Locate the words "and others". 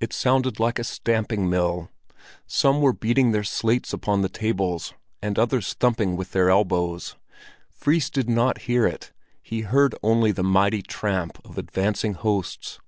5.20-5.74